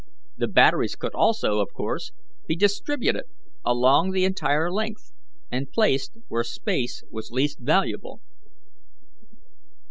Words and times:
The 0.35 0.47
batteries 0.47 0.95
could 0.95 1.13
also, 1.13 1.59
of 1.59 1.73
course, 1.73 2.11
be 2.47 2.55
distributed 2.55 3.25
along 3.63 4.09
the 4.13 4.25
entire 4.25 4.71
length, 4.71 5.11
and 5.51 5.71
placed 5.71 6.13
where 6.27 6.43
space 6.43 7.03
was 7.11 7.29
least 7.29 7.59
valuable. 7.59 8.19